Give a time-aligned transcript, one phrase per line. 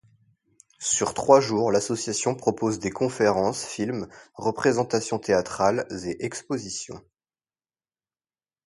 [0.79, 7.05] Sur trois jours, l'association propose des conférences, films, représentations théâtrales et expositions.